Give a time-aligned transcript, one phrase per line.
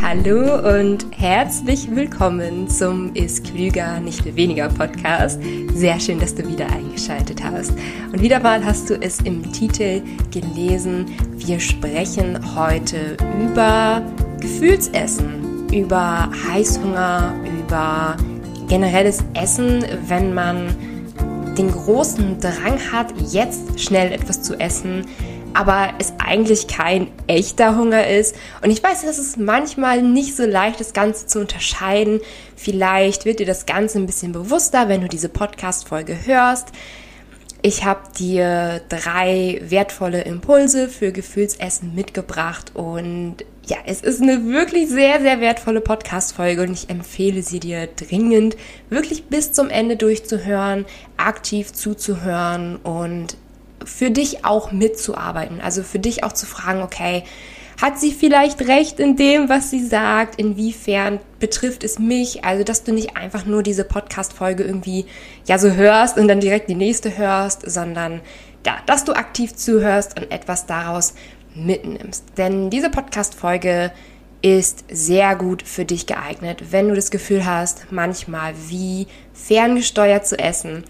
[0.00, 5.40] Hallo und herzlich willkommen zum Ist klüger, nicht weniger Podcast.
[5.74, 7.72] Sehr schön, dass du wieder eingeschaltet hast.
[8.12, 11.06] Und wieder mal hast du es im Titel gelesen.
[11.34, 14.02] Wir sprechen heute über
[14.40, 18.16] Gefühlsessen, über Heißhunger, über
[18.68, 20.76] generelles Essen, wenn man
[21.58, 25.04] den großen Drang hat, jetzt schnell etwas zu essen
[25.54, 28.36] aber es eigentlich kein echter Hunger ist.
[28.62, 32.20] Und ich weiß, dass es manchmal nicht so leicht, das Ganze zu unterscheiden.
[32.56, 36.68] Vielleicht wird dir das Ganze ein bisschen bewusster, wenn du diese Podcast-Folge hörst.
[37.60, 44.88] Ich habe dir drei wertvolle Impulse für Gefühlsessen mitgebracht und ja, es ist eine wirklich
[44.88, 48.56] sehr, sehr wertvolle Podcast-Folge und ich empfehle sie dir dringend,
[48.90, 50.86] wirklich bis zum Ende durchzuhören,
[51.16, 53.36] aktiv zuzuhören und
[53.84, 55.60] für dich auch mitzuarbeiten.
[55.60, 57.24] Also für dich auch zu fragen, okay,
[57.80, 60.34] hat sie vielleicht recht in dem, was sie sagt?
[60.34, 62.44] Inwiefern betrifft es mich?
[62.44, 65.06] Also, dass du nicht einfach nur diese Podcast-Folge irgendwie
[65.46, 68.20] ja so hörst und dann direkt die nächste hörst, sondern
[68.66, 71.14] ja, dass du aktiv zuhörst und etwas daraus
[71.54, 72.24] mitnimmst.
[72.36, 73.92] Denn diese Podcast-Folge
[74.42, 80.38] ist sehr gut für dich geeignet, wenn du das Gefühl hast, manchmal wie ferngesteuert zu
[80.38, 80.84] essen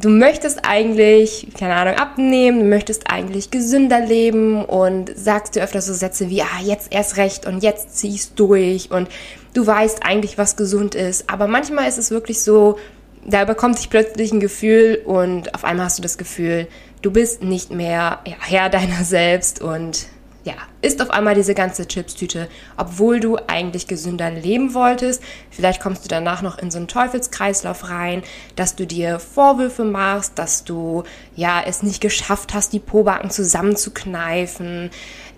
[0.00, 5.82] du möchtest eigentlich, keine Ahnung, abnehmen, du möchtest eigentlich gesünder leben und sagst dir öfter
[5.82, 9.08] so Sätze wie, ah, jetzt erst recht und jetzt ziehst durch und
[9.54, 11.28] du weißt eigentlich, was gesund ist.
[11.28, 12.78] Aber manchmal ist es wirklich so,
[13.26, 16.68] da bekommt sich plötzlich ein Gefühl und auf einmal hast du das Gefühl,
[17.02, 20.06] du bist nicht mehr Herr deiner selbst und
[20.48, 25.22] ja, isst auf einmal diese ganze Chipstüte, obwohl du eigentlich gesünder leben wolltest.
[25.50, 28.22] Vielleicht kommst du danach noch in so einen Teufelskreislauf rein,
[28.56, 31.04] dass du dir Vorwürfe machst, dass du
[31.36, 34.88] ja es nicht geschafft hast, die Pobacken zusammenzukneifen,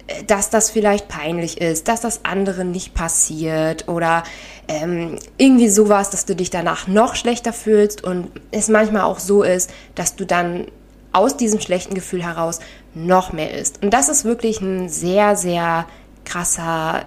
[0.06, 4.22] äh, dass das vielleicht peinlich ist, dass das anderen nicht passiert oder
[4.69, 9.42] ähm, irgendwie sowas, dass du dich danach noch schlechter fühlst und es manchmal auch so
[9.42, 10.69] ist, dass du dann
[11.12, 12.60] aus diesem schlechten Gefühl heraus
[12.95, 13.83] noch mehr isst.
[13.83, 15.87] Und das ist wirklich ein sehr, sehr
[16.25, 17.05] krasser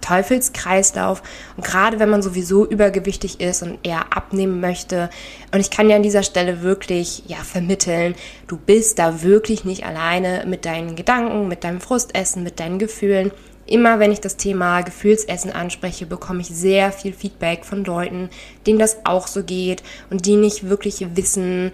[0.00, 1.22] Teufelskreislauf.
[1.56, 5.10] Und gerade wenn man sowieso übergewichtig ist und eher abnehmen möchte.
[5.52, 8.14] Und ich kann dir an dieser Stelle wirklich, ja, vermitteln,
[8.46, 13.30] du bist da wirklich nicht alleine mit deinen Gedanken, mit deinem Frustessen, mit deinen Gefühlen.
[13.66, 18.28] Immer wenn ich das Thema Gefühlsessen anspreche, bekomme ich sehr viel Feedback von Leuten,
[18.66, 21.72] denen das auch so geht und die nicht wirklich wissen,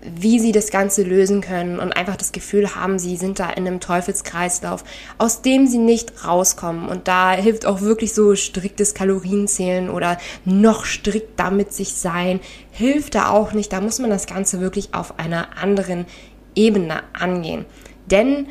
[0.00, 3.66] wie sie das Ganze lösen können und einfach das Gefühl haben, sie sind da in
[3.66, 4.84] einem Teufelskreislauf,
[5.18, 6.88] aus dem sie nicht rauskommen.
[6.88, 13.16] Und da hilft auch wirklich so striktes Kalorienzählen oder noch strikt damit sich sein, hilft
[13.16, 13.72] da auch nicht.
[13.72, 16.06] Da muss man das Ganze wirklich auf einer anderen
[16.54, 17.64] Ebene angehen.
[18.06, 18.46] Denn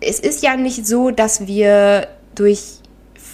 [0.00, 2.78] es ist ja nicht so, dass wir durch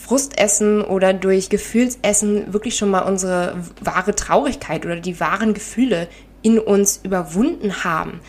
[0.08, 6.08] Frustessen oder durch Gefühlsessen wirklich schon mal unsere wahre Traurigkeit oder die wahren Gefühle
[6.42, 8.20] in uns überwunden haben.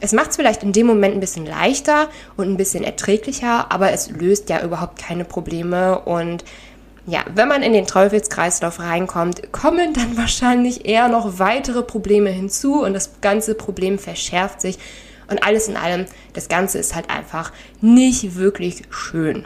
[0.00, 3.90] Es macht es vielleicht in dem Moment ein bisschen leichter und ein bisschen erträglicher, aber
[3.90, 6.44] es löst ja überhaupt keine Probleme und
[7.06, 12.82] ja, wenn man in den Teufelskreislauf reinkommt, kommen dann wahrscheinlich eher noch weitere Probleme hinzu
[12.82, 14.78] und das ganze Problem verschärft sich
[15.30, 19.44] und alles in allem, das Ganze ist halt einfach nicht wirklich schön.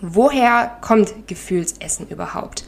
[0.00, 2.66] Woher kommt Gefühlsessen überhaupt?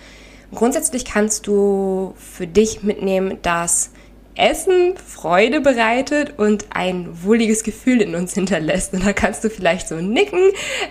[0.55, 3.91] Grundsätzlich kannst du für dich mitnehmen, dass
[4.39, 8.95] Essen Freude bereitet und ein wohliges Gefühl in uns hinterlässt.
[8.95, 10.41] Und da kannst du vielleicht so nicken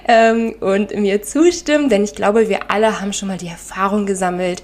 [0.07, 4.61] ähm, und mir zustimmen, denn ich glaube, wir alle haben schon mal die Erfahrung gesammelt,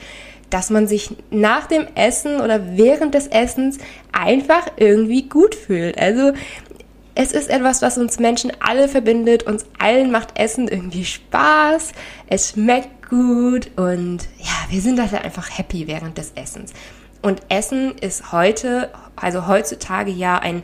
[0.49, 3.79] dass man sich nach dem Essen oder während des Essens
[4.11, 5.97] einfach irgendwie gut fühlt.
[5.97, 6.33] Also
[7.15, 9.43] es ist etwas, was uns Menschen alle verbindet.
[9.43, 11.91] Uns allen macht Essen irgendwie Spaß.
[12.27, 16.73] Es schmeckt gut und ja, wir sind halt einfach happy während des Essens.
[17.23, 20.61] Und Essen ist heute, also heutzutage ja ein,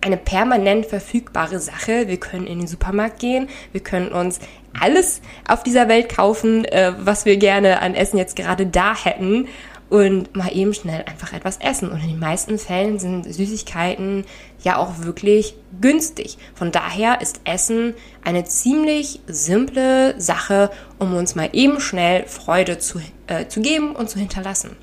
[0.00, 2.08] eine permanent verfügbare Sache.
[2.08, 4.40] Wir können in den Supermarkt gehen, wir können uns
[4.78, 9.46] alles auf dieser Welt kaufen, äh, was wir gerne an Essen jetzt gerade da hätten
[9.90, 11.92] und mal eben schnell einfach etwas essen.
[11.92, 14.24] Und in den meisten Fällen sind Süßigkeiten
[14.64, 16.36] ja auch wirklich günstig.
[16.54, 17.94] Von daher ist Essen
[18.24, 24.10] eine ziemlich simple Sache, um uns mal eben schnell Freude zu, äh, zu geben und
[24.10, 24.76] zu hinterlassen.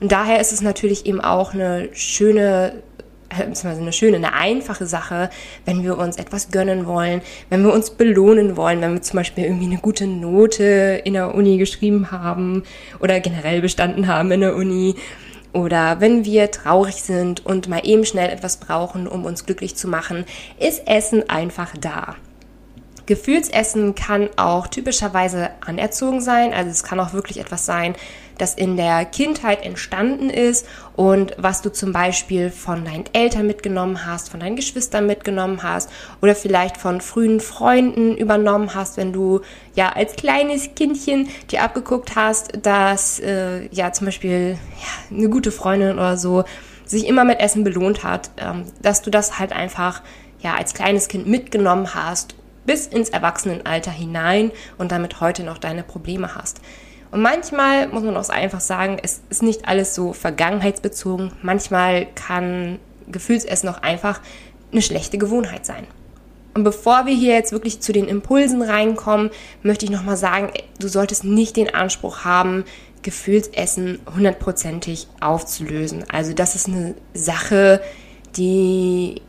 [0.00, 2.82] Und daher ist es natürlich eben auch eine schöne
[3.28, 5.30] beziehungsweise eine schöne, eine einfache Sache,
[5.64, 7.20] wenn wir uns etwas gönnen wollen,
[7.50, 11.34] wenn wir uns belohnen wollen, wenn wir zum Beispiel irgendwie eine gute Note in der
[11.34, 12.62] Uni geschrieben haben
[13.00, 14.94] oder generell bestanden haben in der Uni
[15.52, 19.88] oder wenn wir traurig sind und mal eben schnell etwas brauchen, um uns glücklich zu
[19.88, 20.24] machen,
[20.58, 22.16] ist Essen einfach da.
[23.06, 27.94] Gefühlsessen kann auch typischerweise anerzogen sein, also es kann auch wirklich etwas sein,
[28.38, 30.66] das in der Kindheit entstanden ist
[30.96, 35.90] und was du zum Beispiel von deinen Eltern mitgenommen hast, von deinen Geschwistern mitgenommen hast
[36.22, 39.40] oder vielleicht von frühen Freunden übernommen hast, wenn du
[39.74, 45.52] ja als kleines Kindchen dir abgeguckt hast, dass äh, ja zum Beispiel ja, eine gute
[45.52, 46.44] Freundin oder so
[46.84, 50.02] sich immer mit Essen belohnt hat, ähm, dass du das halt einfach
[50.40, 52.34] ja als kleines Kind mitgenommen hast
[52.66, 56.60] bis ins Erwachsenenalter hinein und damit heute noch deine Probleme hast.
[57.14, 61.30] Und manchmal muss man auch einfach sagen, es ist nicht alles so vergangenheitsbezogen.
[61.42, 64.20] Manchmal kann Gefühlsessen auch einfach
[64.72, 65.86] eine schlechte Gewohnheit sein.
[66.54, 69.30] Und bevor wir hier jetzt wirklich zu den Impulsen reinkommen,
[69.62, 70.50] möchte ich nochmal sagen,
[70.80, 72.64] du solltest nicht den Anspruch haben,
[73.02, 76.04] Gefühlsessen hundertprozentig aufzulösen.
[76.10, 77.80] Also das ist eine Sache,
[78.36, 79.22] die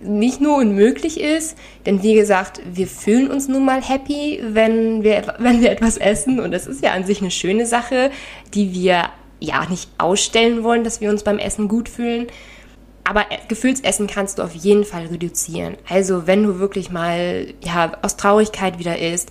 [0.00, 1.56] nicht nur unmöglich ist,
[1.86, 6.40] denn wie gesagt, wir fühlen uns nun mal happy, wenn wir, wenn wir etwas essen
[6.40, 8.10] und das ist ja an sich eine schöne Sache,
[8.54, 9.04] die wir
[9.40, 12.26] ja nicht ausstellen wollen, dass wir uns beim Essen gut fühlen.
[13.04, 15.76] Aber Gefühlsessen kannst du auf jeden Fall reduzieren.
[15.88, 19.30] Also wenn du wirklich mal ja aus Traurigkeit wieder isst,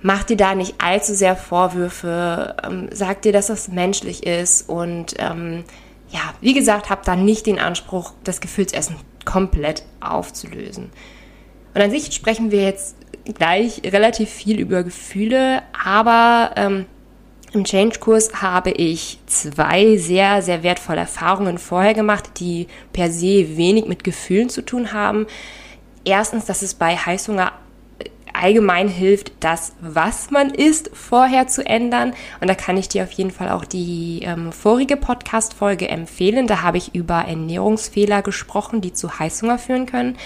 [0.00, 5.14] mach dir da nicht allzu sehr Vorwürfe, ähm, sag dir, dass das menschlich ist und
[5.18, 5.64] ähm,
[6.10, 10.90] ja, wie gesagt, hab da nicht den Anspruch, das Gefühlsessen komplett aufzulösen.
[11.74, 16.86] Und an sich sprechen wir jetzt gleich relativ viel über Gefühle, aber ähm,
[17.52, 23.86] im Change-Kurs habe ich zwei sehr, sehr wertvolle Erfahrungen vorher gemacht, die per se wenig
[23.86, 25.26] mit Gefühlen zu tun haben.
[26.04, 27.52] Erstens, dass es bei Heißhunger
[28.44, 32.12] allgemein hilft, das, was man isst, vorher zu ändern.
[32.42, 36.46] Und da kann ich dir auf jeden Fall auch die ähm, vorige Podcast-Folge empfehlen.
[36.46, 40.18] Da habe ich über Ernährungsfehler gesprochen, die zu Heißhunger führen können.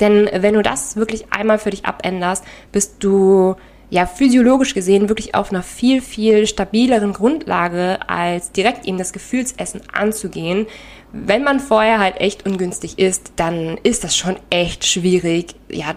[0.00, 3.54] Denn wenn du das wirklich einmal für dich abänderst, bist du
[3.90, 9.82] ja physiologisch gesehen wirklich auf einer viel, viel stabileren Grundlage, als direkt eben das Gefühlsessen
[9.92, 10.66] anzugehen.
[11.12, 15.94] Wenn man vorher halt echt ungünstig ist, dann ist das schon echt schwierig, ja,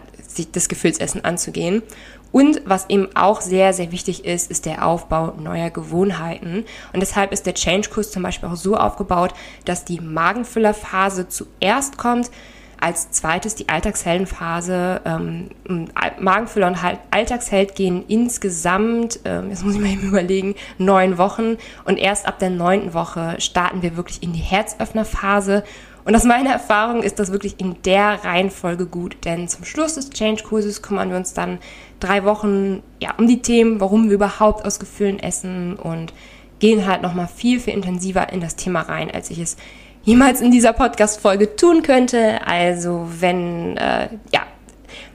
[0.52, 1.82] das Gefühlsessen anzugehen.
[2.32, 6.66] Und was eben auch sehr, sehr wichtig ist, ist der Aufbau neuer Gewohnheiten.
[6.94, 9.34] Und deshalb ist der Change-Kurs zum Beispiel auch so aufgebaut,
[9.66, 12.30] dass die Magenfüllerphase zuerst kommt,
[12.82, 15.02] als zweites die Alltagsheldenphase.
[15.06, 15.50] Ähm,
[16.20, 16.78] Magenfüller und
[17.12, 21.58] Alltagsheld gehen insgesamt, ähm, jetzt muss ich mal eben überlegen, neun Wochen.
[21.86, 25.64] Und erst ab der neunten Woche starten wir wirklich in die Herzöffnerphase.
[26.06, 30.10] Und aus meiner Erfahrung ist das wirklich in der Reihenfolge gut, denn zum Schluss des
[30.10, 31.60] Change-Kurses kümmern wir uns dann
[32.00, 36.14] drei Wochen ja, um die Themen, warum wir überhaupt aus Gefühlen essen und
[36.60, 39.58] gehen halt nochmal viel, viel intensiver in das Thema rein, als ich es
[40.04, 42.46] jemals in dieser Podcast-Folge tun könnte.
[42.46, 44.42] Also wenn, äh, ja,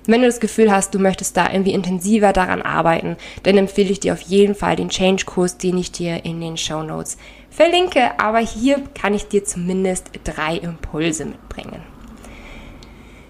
[0.06, 4.00] wenn du das Gefühl hast, du möchtest da irgendwie intensiver daran arbeiten, dann empfehle ich
[4.00, 7.16] dir auf jeden Fall den Change-Kurs, den ich dir in den Show Notes
[7.50, 8.18] verlinke.
[8.18, 11.82] Aber hier kann ich dir zumindest drei Impulse mitbringen.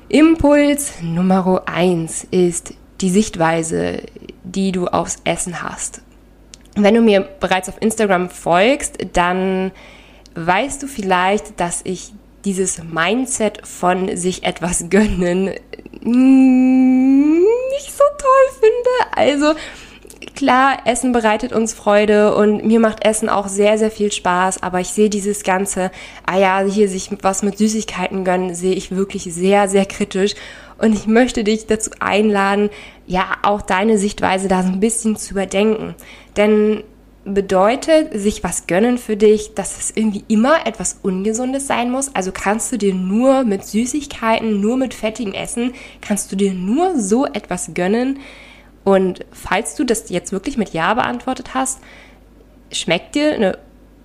[0.09, 4.03] Impuls Nummer eins ist die Sichtweise,
[4.45, 6.03] die du aufs Essen hast.
[6.77, 9.73] Wenn du mir bereits auf Instagram folgst, dann
[10.35, 12.13] weißt du vielleicht, dass ich
[12.45, 15.51] dieses Mindset von sich etwas gönnen
[16.03, 19.17] nicht so toll finde.
[19.17, 19.55] Also
[20.35, 24.81] klar, Essen bereitet uns Freude und mir macht Essen auch sehr, sehr viel Spaß, aber
[24.81, 25.91] ich sehe dieses ganze,
[26.27, 30.35] ah ja, hier sich was mit Süßigkeiten gönnen, sehe ich wirklich sehr, sehr kritisch.
[30.79, 32.71] Und ich möchte dich dazu einladen,
[33.07, 35.95] ja, auch deine Sichtweise da so ein bisschen zu überdenken.
[36.37, 36.83] Denn
[37.25, 42.15] bedeutet sich was gönnen für dich, dass es irgendwie immer etwas Ungesundes sein muss?
[42.15, 46.99] Also kannst du dir nur mit Süßigkeiten, nur mit fettigem Essen, kannst du dir nur
[47.01, 48.19] so etwas gönnen?
[48.85, 51.81] Und falls du das jetzt wirklich mit Ja beantwortet hast,
[52.71, 53.59] schmeckt dir eine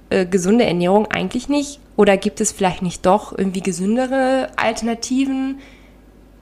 [0.09, 1.79] äh, gesunde Ernährung eigentlich nicht?
[1.97, 5.59] Oder gibt es vielleicht nicht doch irgendwie gesündere Alternativen,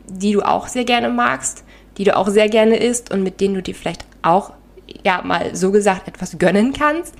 [0.07, 1.63] die du auch sehr gerne magst,
[1.98, 4.51] die du auch sehr gerne isst und mit denen du dir vielleicht auch
[5.03, 7.15] ja mal so gesagt etwas gönnen kannst.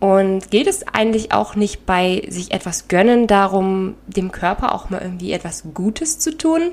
[0.00, 5.02] Und geht es eigentlich auch nicht bei sich etwas gönnen darum, dem Körper auch mal
[5.02, 6.72] irgendwie etwas Gutes zu tun?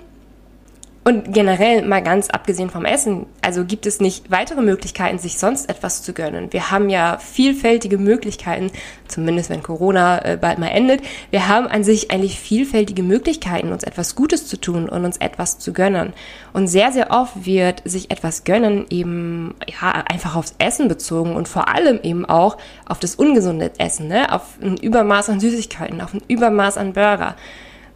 [1.07, 5.69] Und generell mal ganz abgesehen vom Essen, also gibt es nicht weitere Möglichkeiten, sich sonst
[5.69, 6.51] etwas zu gönnen.
[6.51, 8.71] Wir haben ja vielfältige Möglichkeiten,
[9.07, 10.99] zumindest wenn Corona äh, bald mal endet.
[11.29, 15.59] Wir haben an sich eigentlich vielfältige Möglichkeiten, uns etwas Gutes zu tun und uns etwas
[15.59, 16.11] zu gönnen.
[16.51, 21.47] Und sehr, sehr oft wird sich etwas gönnen eben ja einfach aufs Essen bezogen und
[21.47, 24.33] vor allem eben auch auf das ungesunde Essen, ne?
[24.33, 27.37] auf ein Übermaß an Süßigkeiten, auf ein Übermaß an Burger.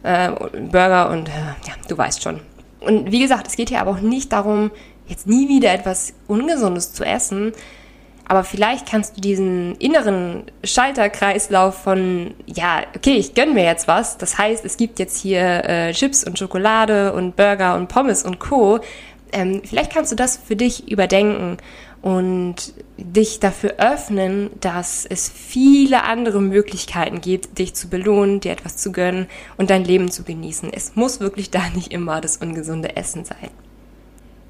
[0.02, 1.32] Äh, Burger und äh,
[1.68, 2.40] ja, du weißt schon,
[2.84, 4.70] Und wie gesagt, es geht hier aber auch nicht darum,
[5.06, 7.52] jetzt nie wieder etwas Ungesundes zu essen,
[8.32, 14.16] aber vielleicht kannst du diesen inneren Schalterkreislauf von, ja, okay, ich gönn mir jetzt was.
[14.16, 18.38] Das heißt, es gibt jetzt hier äh, Chips und Schokolade und Burger und Pommes und
[18.38, 18.78] Co.
[19.32, 21.58] Ähm, vielleicht kannst du das für dich überdenken
[22.02, 28.76] und dich dafür öffnen, dass es viele andere Möglichkeiten gibt, dich zu belohnen, dir etwas
[28.76, 30.72] zu gönnen und dein Leben zu genießen.
[30.72, 33.50] Es muss wirklich da nicht immer das ungesunde Essen sein.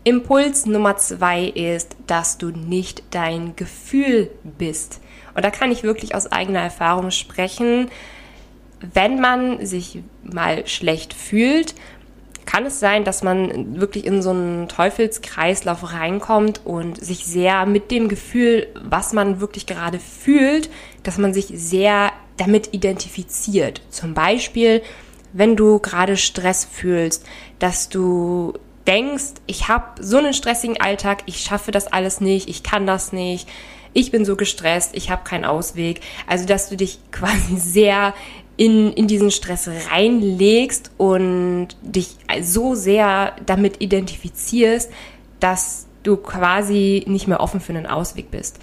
[0.05, 5.01] Impuls Nummer zwei ist, dass du nicht dein Gefühl bist.
[5.35, 7.89] Und da kann ich wirklich aus eigener Erfahrung sprechen.
[8.81, 11.75] Wenn man sich mal schlecht fühlt,
[12.47, 17.91] kann es sein, dass man wirklich in so einen Teufelskreislauf reinkommt und sich sehr mit
[17.91, 20.71] dem Gefühl, was man wirklich gerade fühlt,
[21.03, 23.83] dass man sich sehr damit identifiziert.
[23.91, 24.83] Zum Beispiel,
[25.33, 27.25] wenn du gerade Stress fühlst,
[27.59, 28.55] dass du
[28.87, 33.13] denkst, ich habe so einen stressigen Alltag, ich schaffe das alles nicht, ich kann das
[33.13, 33.49] nicht,
[33.95, 36.01] ich bin so gestresst, ich habe keinen Ausweg.
[36.27, 38.15] Also, dass du dich quasi sehr
[38.63, 44.89] in, in diesen Stress reinlegst und dich so sehr damit identifizierst,
[45.41, 48.61] dass du quasi nicht mehr offen für einen Ausweg bist.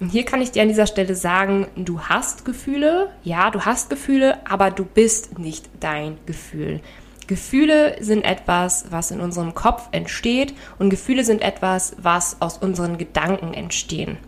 [0.00, 3.88] Und hier kann ich dir an dieser Stelle sagen, du hast Gefühle, ja, du hast
[3.88, 6.80] Gefühle, aber du bist nicht dein Gefühl.
[7.28, 12.98] Gefühle sind etwas, was in unserem Kopf entsteht und Gefühle sind etwas, was aus unseren
[12.98, 14.18] Gedanken entstehen.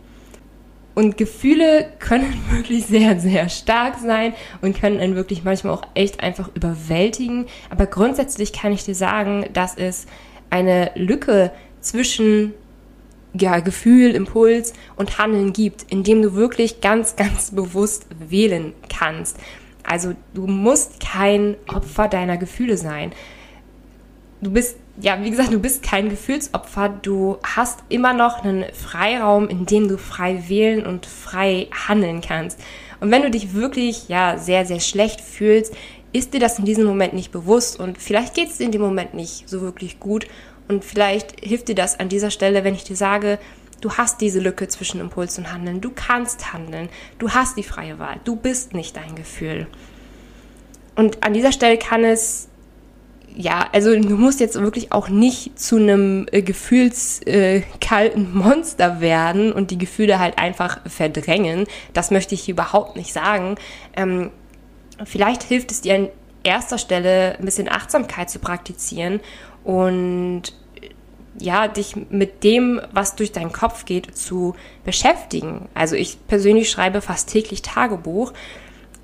[0.98, 6.18] Und Gefühle können wirklich sehr, sehr stark sein und können einen wirklich manchmal auch echt
[6.24, 7.46] einfach überwältigen.
[7.70, 10.06] Aber grundsätzlich kann ich dir sagen, dass es
[10.50, 12.52] eine Lücke zwischen
[13.32, 19.36] ja, Gefühl, Impuls und Handeln gibt, indem du wirklich ganz, ganz bewusst wählen kannst.
[19.84, 23.12] Also du musst kein Opfer deiner Gefühle sein.
[24.40, 26.88] Du bist, ja, wie gesagt, du bist kein Gefühlsopfer.
[26.88, 32.60] Du hast immer noch einen Freiraum, in dem du frei wählen und frei handeln kannst.
[33.00, 35.74] Und wenn du dich wirklich, ja, sehr, sehr schlecht fühlst,
[36.12, 38.80] ist dir das in diesem Moment nicht bewusst und vielleicht geht es dir in dem
[38.80, 40.26] Moment nicht so wirklich gut
[40.66, 43.38] und vielleicht hilft dir das an dieser Stelle, wenn ich dir sage,
[43.80, 45.80] Du hast diese Lücke zwischen Impuls und Handeln.
[45.80, 46.88] Du kannst handeln.
[47.18, 48.18] Du hast die freie Wahl.
[48.24, 49.68] Du bist nicht dein Gefühl.
[50.96, 52.48] Und an dieser Stelle kann es,
[53.36, 59.52] ja, also du musst jetzt wirklich auch nicht zu einem äh, gefühlskalten äh, Monster werden
[59.52, 61.66] und die Gefühle halt einfach verdrängen.
[61.92, 63.56] Das möchte ich überhaupt nicht sagen.
[63.96, 64.30] Ähm,
[65.04, 66.08] vielleicht hilft es dir an
[66.42, 69.20] erster Stelle ein bisschen Achtsamkeit zu praktizieren
[69.64, 70.54] und
[71.40, 74.54] ja, dich mit dem, was durch deinen Kopf geht, zu
[74.84, 75.68] beschäftigen.
[75.74, 78.32] Also ich persönlich schreibe fast täglich Tagebuch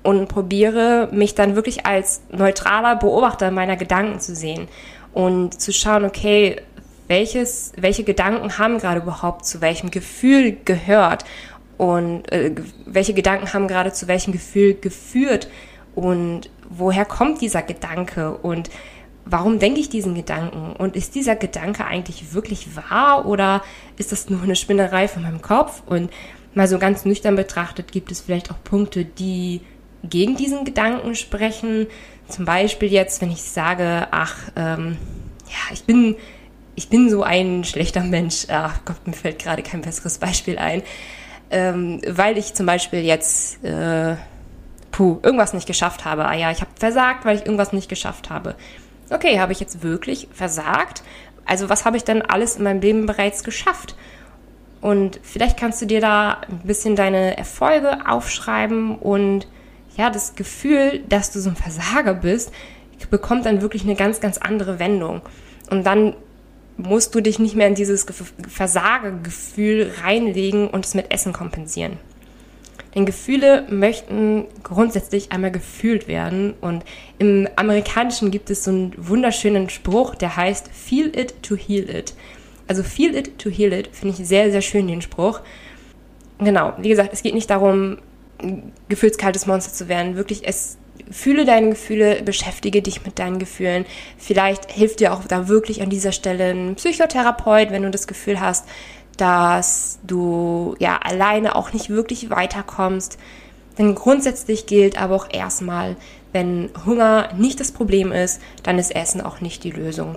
[0.05, 4.67] und probiere mich dann wirklich als neutraler Beobachter meiner Gedanken zu sehen
[5.13, 6.61] und zu schauen, okay,
[7.07, 11.25] welches, welche Gedanken haben gerade überhaupt zu welchem Gefühl gehört
[11.77, 12.53] und äh,
[12.85, 15.47] welche Gedanken haben gerade zu welchem Gefühl geführt
[15.95, 18.69] und woher kommt dieser Gedanke und
[19.25, 20.73] warum denke ich diesen Gedanken?
[20.73, 23.63] Und ist dieser Gedanke eigentlich wirklich wahr oder
[23.97, 25.81] ist das nur eine Spinnerei von meinem Kopf?
[25.87, 26.11] Und
[26.53, 29.61] mal so ganz nüchtern betrachtet, gibt es vielleicht auch Punkte, die
[30.09, 31.87] gegen diesen Gedanken sprechen.
[32.27, 34.97] Zum Beispiel jetzt, wenn ich sage, ach, ähm,
[35.47, 36.15] ja, ich bin,
[36.75, 38.47] ich bin so ein schlechter Mensch.
[38.49, 40.81] Ach Gott, mir fällt gerade kein besseres Beispiel ein.
[41.51, 44.15] Ähm, weil ich zum Beispiel jetzt, äh,
[44.91, 46.25] puh, irgendwas nicht geschafft habe.
[46.25, 48.55] Ah ja, ich habe versagt, weil ich irgendwas nicht geschafft habe
[49.09, 51.03] okay, habe ich jetzt wirklich versagt?
[51.45, 53.95] Also was habe ich denn alles in meinem Leben bereits geschafft?
[54.81, 59.47] Und vielleicht kannst du dir da ein bisschen deine Erfolge aufschreiben und
[59.97, 62.51] ja, das Gefühl, dass du so ein Versager bist,
[63.09, 65.21] bekommt dann wirklich eine ganz, ganz andere Wendung.
[65.69, 66.15] Und dann
[66.77, 68.05] musst du dich nicht mehr in dieses
[68.47, 71.97] Versagergefühl reinlegen und es mit Essen kompensieren.
[72.93, 76.53] Denn Gefühle möchten grundsätzlich einmal gefühlt werden.
[76.61, 76.85] Und
[77.19, 82.13] im Amerikanischen gibt es so einen wunderschönen Spruch, der heißt Feel it to heal it.
[82.67, 85.41] Also Feel it to heal it finde ich sehr, sehr schön, den Spruch.
[86.39, 87.97] Genau, wie gesagt, es geht nicht darum,
[88.89, 90.15] gefühlskaltes Monster zu werden.
[90.15, 90.77] Wirklich, es
[91.11, 93.85] fühle deine Gefühle, beschäftige dich mit deinen Gefühlen.
[94.17, 98.39] Vielleicht hilft dir auch da wirklich an dieser Stelle ein Psychotherapeut, wenn du das Gefühl
[98.39, 98.65] hast,
[99.17, 103.17] dass du ja alleine auch nicht wirklich weiterkommst.
[103.77, 105.95] Denn grundsätzlich gilt aber auch erstmal,
[106.31, 110.15] wenn Hunger nicht das Problem ist, dann ist Essen auch nicht die Lösung.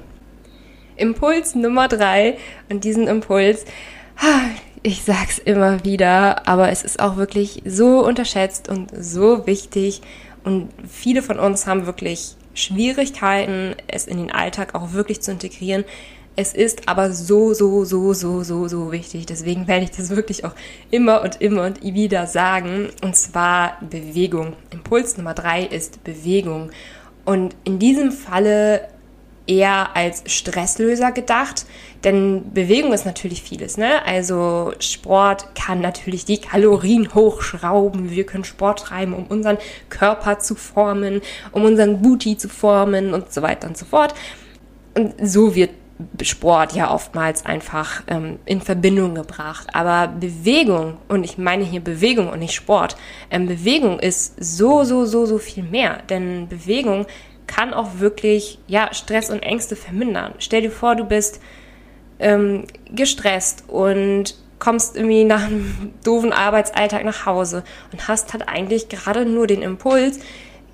[0.97, 3.65] Impuls Nummer drei und diesen Impuls,
[4.83, 10.03] ich sag's immer wieder, aber es ist auch wirklich so unterschätzt und so wichtig
[10.45, 15.85] und viele von uns haben wirklich Schwierigkeiten, es in den Alltag auch wirklich zu integrieren.
[16.37, 19.27] Es ist aber so, so, so, so, so, so wichtig.
[19.27, 20.55] Deswegen werde ich das wirklich auch
[20.91, 22.91] immer und immer und wieder sagen.
[23.03, 24.55] Und zwar Bewegung.
[24.71, 26.71] Impuls Nummer drei ist Bewegung.
[27.25, 28.89] Und in diesem Falle
[29.49, 31.67] eher als Stresslöser gedacht,
[32.05, 33.77] denn Bewegung ist natürlich vieles.
[33.77, 34.05] Ne?
[34.07, 38.11] Also Sport kann natürlich die Kalorien hochschrauben.
[38.11, 43.33] Wir können Sport treiben, um unseren Körper zu formen, um unseren Booty zu formen und
[43.33, 44.15] so weiter und so fort.
[44.95, 45.71] Und so wird
[46.23, 49.67] Sport ja oftmals einfach ähm, in Verbindung gebracht.
[49.73, 52.97] Aber Bewegung, und ich meine hier Bewegung und nicht Sport,
[53.31, 55.99] ähm, Bewegung ist so, so, so, so viel mehr.
[56.09, 57.07] Denn Bewegung
[57.49, 60.35] kann auch wirklich ja, Stress und Ängste vermindern.
[60.39, 61.41] Stell dir vor, du bist
[62.21, 68.89] ähm, gestresst und kommst irgendwie nach einem doofen Arbeitsalltag nach Hause und hast halt eigentlich
[68.89, 70.21] gerade nur den Impuls,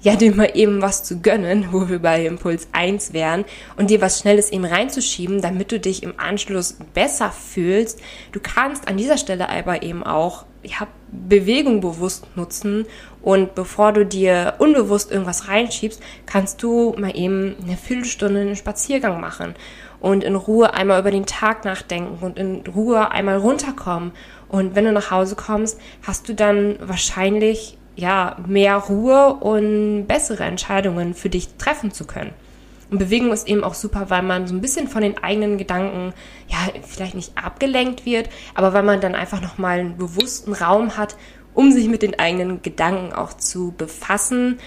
[0.03, 3.47] ja, dir mal eben was zu gönnen, wo wir bei Impuls 1 wären,
[3.79, 8.01] und dir was Schnelles eben reinzuschieben, damit du dich im Anschluss besser fühlst.
[8.33, 12.87] Du kannst an dieser Stelle aber eben auch ja, Bewegung bewusst nutzen
[13.23, 19.21] und bevor du dir unbewusst irgendwas reinschiebst, kannst du mal eben eine Viertelstunde einen Spaziergang
[19.21, 19.55] machen
[20.01, 24.13] und in Ruhe einmal über den Tag nachdenken und in Ruhe einmal runterkommen.
[24.49, 30.45] Und wenn du nach Hause kommst, hast du dann wahrscheinlich ja, mehr Ruhe und bessere
[30.45, 32.33] Entscheidungen für dich treffen zu können.
[32.91, 36.13] Und Bewegung ist eben auch super, weil man so ein bisschen von den eigenen Gedanken,
[36.49, 41.17] ja, vielleicht nicht abgelenkt wird, aber weil man dann einfach nochmal einen bewussten Raum hat,
[41.55, 44.59] um sich mit den eigenen Gedanken auch zu befassen.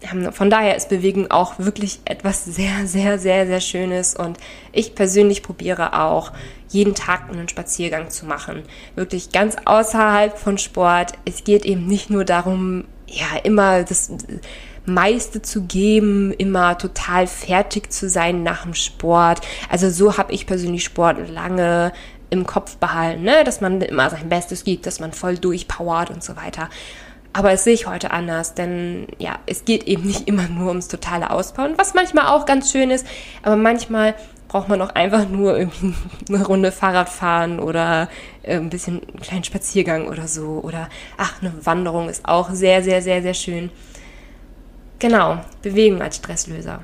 [0.00, 4.38] Ähm, von daher ist Bewegung auch wirklich etwas sehr, sehr, sehr, sehr Schönes und
[4.72, 6.32] ich persönlich probiere auch
[6.68, 8.62] jeden Tag einen Spaziergang zu machen.
[8.94, 11.14] Wirklich ganz außerhalb von Sport.
[11.24, 14.12] Es geht eben nicht nur darum, ja, immer das
[14.88, 19.40] meiste zu geben, immer total fertig zu sein nach dem Sport.
[19.68, 21.92] Also so habe ich persönlich Sport lange
[22.30, 23.44] im Kopf behalten, ne?
[23.44, 26.68] dass man immer sein Bestes gibt, dass man voll durchpowert und so weiter.
[27.32, 30.88] Aber es sehe ich heute anders, denn ja, es geht eben nicht immer nur ums
[30.88, 33.06] totale Ausbauen, was manchmal auch ganz schön ist,
[33.42, 34.14] aber manchmal
[34.48, 35.94] braucht man auch einfach nur irgendwie
[36.28, 38.08] eine Runde Fahrrad fahren oder
[38.42, 40.60] äh, ein bisschen einen kleinen Spaziergang oder so.
[40.62, 43.70] Oder ach, eine Wanderung ist auch sehr, sehr, sehr, sehr schön.
[44.98, 46.82] Genau, Bewegung als Stresslöser.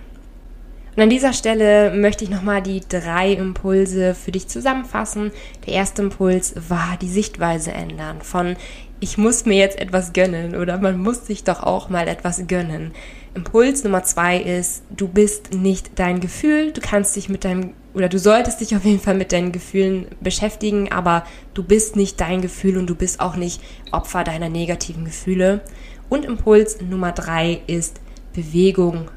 [0.96, 5.33] Und an dieser Stelle möchte ich nochmal die drei Impulse für dich zusammenfassen.
[5.66, 8.20] Der erste Impuls war die Sichtweise ändern.
[8.22, 8.55] Von
[9.00, 12.92] ich muss mir jetzt etwas gönnen oder man muss sich doch auch mal etwas gönnen.
[13.35, 16.70] Impuls Nummer zwei ist, du bist nicht dein Gefühl.
[16.72, 20.07] Du kannst dich mit deinem oder du solltest dich auf jeden Fall mit deinen Gefühlen
[20.20, 21.24] beschäftigen, aber
[21.55, 25.61] du bist nicht dein Gefühl und du bist auch nicht Opfer deiner negativen Gefühle.
[26.09, 28.00] Und Impuls Nummer drei ist,
[28.35, 29.11] Bewegung.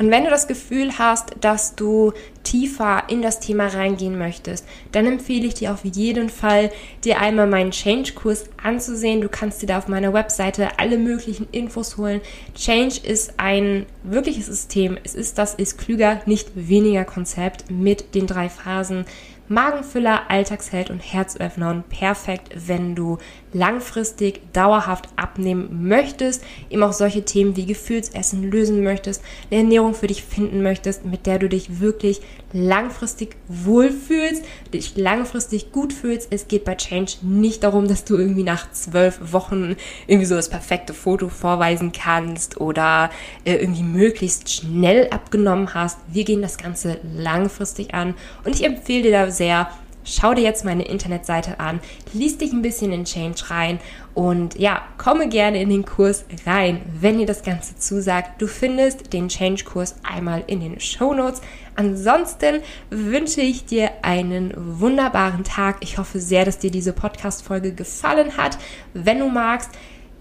[0.00, 2.12] Und wenn du das Gefühl hast, dass du
[2.48, 6.70] tiefer in das Thema reingehen möchtest, dann empfehle ich dir auf jeden Fall,
[7.04, 9.20] dir einmal meinen Change-Kurs anzusehen.
[9.20, 12.22] Du kannst dir da auf meiner Webseite alle möglichen Infos holen.
[12.54, 14.96] Change ist ein wirkliches System.
[15.04, 19.04] Es ist das ist klüger, nicht weniger Konzept mit den drei Phasen
[19.50, 23.16] Magenfüller, Alltagsheld und Herzöffner und perfekt, wenn du
[23.54, 30.06] langfristig dauerhaft abnehmen möchtest, eben auch solche Themen wie Gefühlsessen lösen möchtest, eine Ernährung für
[30.06, 32.20] dich finden möchtest, mit der du dich wirklich
[32.52, 36.28] langfristig wohlfühlst, dich langfristig gut fühlst.
[36.30, 40.48] Es geht bei Change nicht darum, dass du irgendwie nach zwölf Wochen irgendwie so das
[40.48, 43.10] perfekte Foto vorweisen kannst oder
[43.44, 45.98] äh, irgendwie möglichst schnell abgenommen hast.
[46.08, 49.68] Wir gehen das Ganze langfristig an und ich empfehle dir da sehr,
[50.08, 51.80] schau dir jetzt meine Internetseite an,
[52.12, 53.78] lies dich ein bisschen in Change rein
[54.14, 58.42] und ja, komme gerne in den Kurs rein, wenn dir das Ganze zusagt.
[58.42, 61.40] Du findest den Change-Kurs einmal in den Show Notes.
[61.76, 65.76] Ansonsten wünsche ich dir einen wunderbaren Tag.
[65.82, 68.58] Ich hoffe sehr, dass dir diese Podcast-Folge gefallen hat.
[68.92, 69.70] Wenn du magst,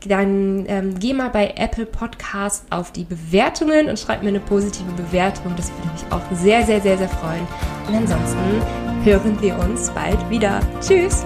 [0.06, 4.92] dann ähm, geh mal bei Apple Podcasts auf die Bewertungen und schreib mir eine positive
[4.92, 5.56] Bewertung.
[5.58, 7.48] Das würde mich auch sehr, sehr, sehr, sehr freuen.
[7.88, 8.62] Und ansonsten
[9.08, 10.60] hören wir uns bald wieder.
[10.82, 11.26] Tschüss!